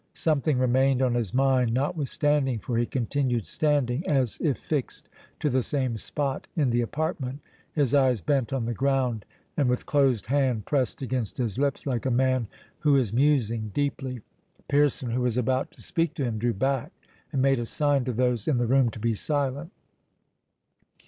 Something 0.15 0.57
remained 0.57 0.99
on 1.03 1.13
his 1.13 1.31
mind 1.31 1.75
notwithstanding, 1.75 2.57
for 2.57 2.75
he 2.79 2.87
continued 2.87 3.45
standing, 3.45 4.03
as 4.09 4.39
if 4.41 4.57
fixed 4.57 5.07
to 5.39 5.47
the 5.47 5.61
same 5.61 5.95
spot 5.99 6.47
in 6.55 6.71
the 6.71 6.81
apartment, 6.81 7.39
his 7.71 7.93
eyes 7.93 8.19
bent 8.19 8.51
on 8.51 8.65
the 8.65 8.73
ground, 8.73 9.25
and 9.55 9.69
with 9.69 9.85
closed 9.85 10.25
hand 10.25 10.65
pressed 10.65 11.03
against 11.03 11.37
his 11.37 11.59
lips, 11.59 11.85
like 11.85 12.07
a 12.07 12.09
man 12.09 12.47
who 12.79 12.95
is 12.95 13.13
musing 13.13 13.69
deeply. 13.75 14.21
Pearson, 14.67 15.11
who 15.11 15.21
was 15.21 15.37
about 15.37 15.69
to 15.73 15.83
speak 15.83 16.15
to 16.15 16.23
him, 16.23 16.39
drew 16.39 16.55
back, 16.55 16.91
and 17.31 17.39
made 17.39 17.59
a 17.59 17.67
sign 17.67 18.03
to 18.05 18.11
those 18.11 18.47
in 18.47 18.57
the 18.57 18.65
room 18.65 18.89
to 18.89 18.99
be 18.99 19.13
silent. 19.13 19.71